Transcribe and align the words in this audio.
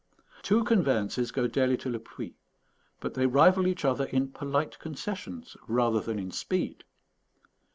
Two 0.41 0.63
conveyances 0.63 1.31
go 1.31 1.45
daily 1.45 1.77
to 1.77 1.87
Le 1.87 1.99
Puy, 1.99 2.33
but 2.99 3.13
they 3.13 3.27
rival 3.27 3.67
each 3.67 3.85
other 3.85 4.05
in 4.05 4.31
polite 4.31 4.79
concessions 4.79 5.55
rather 5.67 5.99
than 5.99 6.17
in 6.17 6.31
speed. 6.31 6.83